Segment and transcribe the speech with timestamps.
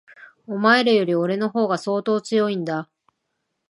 [0.47, 2.89] お前らより、俺の方が相当強いんだ。